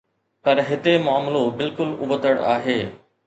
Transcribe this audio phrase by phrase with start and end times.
[0.45, 2.79] پر هتي معاملو بلڪل ابتڙ آهي.